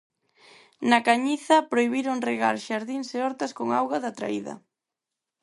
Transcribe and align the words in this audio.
Na 0.89 0.99
Cañiza 1.07 1.55
prohibiron 1.71 2.21
regar 2.29 2.55
xardíns 2.67 3.07
e 3.17 3.19
hortas 3.21 3.51
con 3.57 3.67
auga 3.79 3.97
da 4.05 4.15
traída. 4.17 4.53